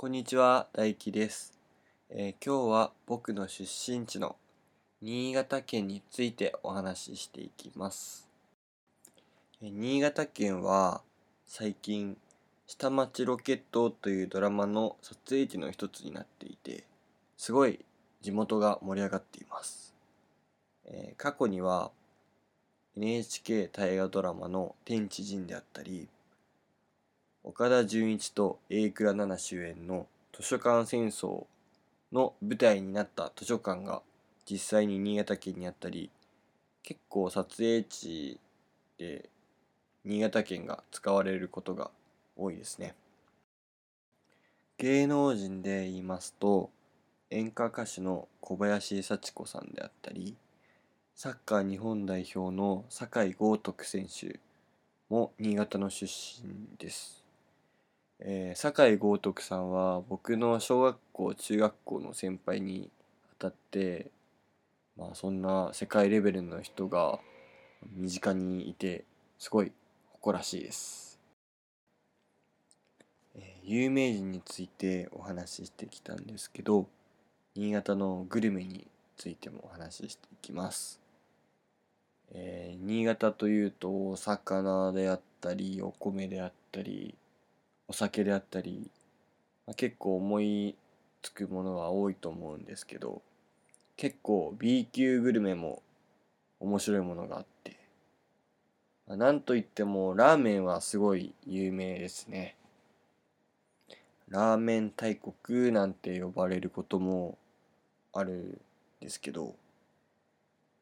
[0.00, 1.58] こんにちは、大輝です、
[2.08, 4.36] えー今日は僕の出身地の
[5.02, 8.28] 新潟県についてお話ししていきます。
[9.60, 11.00] えー新潟県は
[11.48, 12.16] 最近、
[12.68, 16.84] 下町ロケットというドラマの撮影地の一つになっていて、
[17.36, 17.84] すごい
[18.22, 19.96] 地元が盛り上がっています。
[20.84, 21.90] えー過去には
[22.96, 26.06] NHK 大河ドラマの天地人であったり、
[27.48, 31.46] 岡田准一と榮倉奈々主演の図書館戦争
[32.12, 34.02] の舞台になった図書館が
[34.44, 36.10] 実際に新潟県にあったり
[36.82, 38.38] 結構撮影地
[38.98, 39.30] で
[40.04, 41.90] 新潟県が使われることが
[42.36, 42.94] 多いですね。
[44.76, 46.68] 芸能人で言いますと
[47.30, 50.36] 演歌歌手の小林幸子さんであったり
[51.14, 54.38] サッカー日本代表の酒井豪徳選手
[55.08, 57.17] も新潟の出身です。
[58.20, 62.90] えー、酒井豪徳さんは僕の小学校中学校の先輩に
[63.32, 64.10] あたって
[64.96, 67.20] まあそんな世界レベルの人が
[67.94, 69.04] 身近にいて
[69.38, 69.70] すごい
[70.10, 71.20] 誇らしいです、
[73.36, 76.86] えー有名人についてお話ししてきたんですけど
[77.54, 78.86] 新潟のグルメに
[79.18, 80.98] ついてもお話ししていきます、
[82.32, 87.14] えー新潟というとお魚であったりお米であったり
[87.88, 88.90] お酒であったり、
[89.66, 90.76] まあ、結構思い
[91.22, 93.22] つくものは多いと思うんですけど
[93.96, 95.82] 結構 B 級グルメも
[96.60, 97.76] 面白いものがあって、
[99.06, 102.56] まあ、なんといってもラーメンはすごい有名ですね。
[104.28, 107.38] ラーメン大国なんて呼ばれることも
[108.12, 108.60] あるん
[109.00, 109.54] ですけど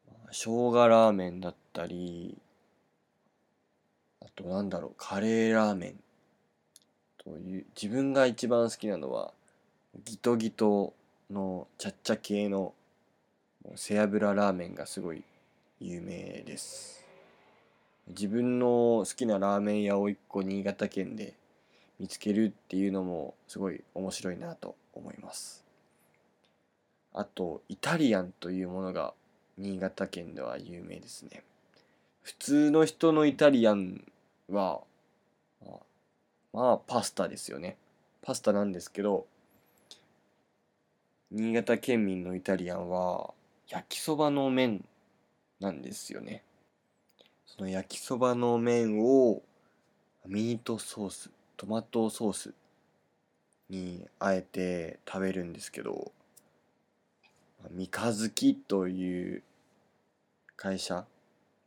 [0.05, 2.37] まあ生姜ラーメンだったり
[4.21, 6.06] あとなんだろうカレーラーメン。
[7.27, 9.33] という自分が一番好きなのは
[10.05, 10.93] ギトギト
[11.29, 12.73] のちゃっちゃ系の
[13.75, 15.23] 背脂ラーメンがすごい
[15.81, 17.03] 有名です。
[18.07, 21.33] 自分の好きなラーメン屋を一個新潟県で
[21.99, 25.65] 見つけるっていうのもすごい面白いなと思います。
[27.13, 29.13] あとイタリアンというものが
[29.57, 31.43] 新潟県では有名ですね。
[32.21, 34.05] 普通の人のイタリアン
[34.49, 34.79] は
[36.57, 37.77] まあパスタですよね。
[38.23, 39.27] パスタなんですけど
[41.29, 43.35] 新潟県民のイタリアンは
[43.67, 44.83] 焼きそばの麺
[45.59, 46.41] なんですよね。
[47.45, 49.43] その焼きそばの麺を
[50.25, 52.53] ミートソーストマトソース
[53.69, 56.11] にあえて食べるんですけど
[57.69, 59.43] 三日月という
[60.55, 61.05] 会社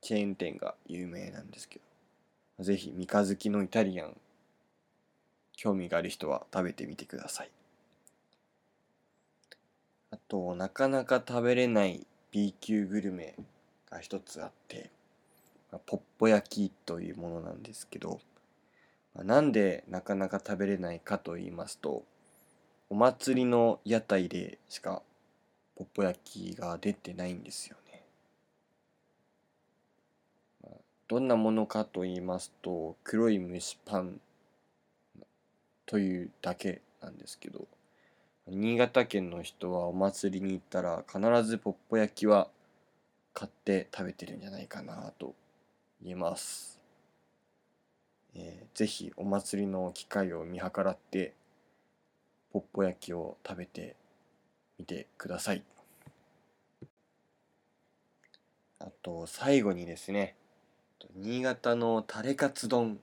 [0.00, 1.78] チェーン店が有名なんですけ
[2.58, 4.16] どぜひ三日月のイタリアン
[5.60, 7.50] 興味がある人は食べてみてください。
[10.10, 13.34] あとなかなか食べれない B 級グルメ
[13.90, 14.88] が一つあって
[15.70, 18.20] あポッポ焼きというものなんですけど
[19.14, 22.04] まあなんでなかなか食べれないかと言いますと
[22.88, 25.02] お祭りの屋台でしか
[25.76, 28.02] ポッポ焼きが出てないんですよね。
[30.62, 34.20] まあどんなものかと言いますと黒い蒸しパン
[35.90, 37.66] というだけなんですけど
[38.46, 42.46] 新潟県の人はお祭りに行ったら必ずポッポ焼きは
[43.34, 45.34] 買って食べてるんじゃないかなと
[46.00, 46.78] 言えます、
[48.36, 51.34] えーぜひお祭りの機会を見計らって
[52.52, 53.96] ポッポ焼きを食べて
[54.78, 55.64] みてください。
[58.78, 60.36] あと最後にですね
[61.16, 63.00] 新潟のタレカツ丼。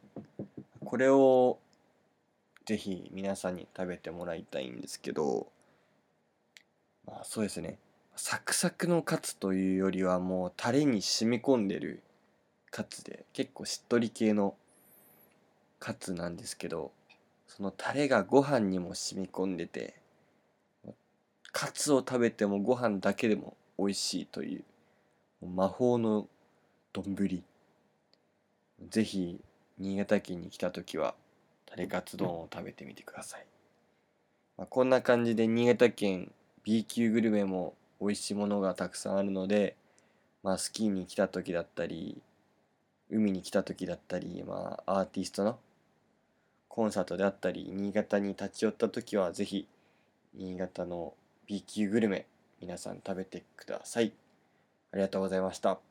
[0.85, 1.59] これを
[2.67, 5.47] ぜひ皆さんに食べてもらいたいんですけど
[7.05, 7.79] まあそうですね。
[8.17, 12.01] サクサクのカツというよりはもうタレに染み込んでる
[12.69, 14.55] カツで結構しっとり系の
[15.79, 16.91] カツなんですけど
[17.47, 19.93] そのタレがご飯にも染み込んでて
[21.53, 24.63] カツを食べてもご飯だけでも美味しいという
[25.45, 26.27] 魔法の
[26.91, 27.43] 丼。
[28.89, 29.39] ぜひ
[29.77, 31.13] 新潟県に来た時は
[31.77, 33.45] レカツ丼を食べてみてください、
[34.57, 36.31] まあ、こんな感じで新潟県
[36.63, 39.75] B 級グルメも美味しいものがたくさんあるので、
[40.43, 42.21] まあ、スキーに来た時だったり
[43.09, 45.57] 海に来た時だったり、まあ、アーティストの
[46.67, 49.65] コンサートであったり新潟に立ち寄った時はぜひ
[50.35, 51.13] 新潟の
[51.47, 52.25] B 級グルメ
[52.61, 54.11] 皆さん食べてください。
[54.91, 55.86] ありがとうございました。